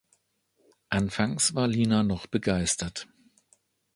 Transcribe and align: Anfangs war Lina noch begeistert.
Anfangs 0.89 1.53
war 1.53 1.67
Lina 1.67 2.01
noch 2.01 2.25
begeistert. 2.25 3.07